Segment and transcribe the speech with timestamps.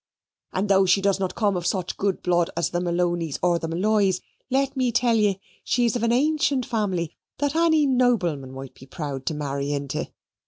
[0.51, 4.19] And though she does not come of such good blood as the Malonys or Molloys,
[4.49, 9.27] let me tell ye, she's of an ancient family that any nobleman might be proud
[9.27, 10.07] to marry into."